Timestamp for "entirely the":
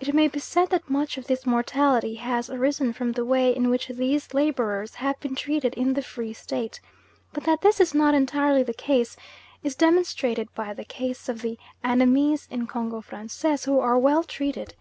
8.12-8.74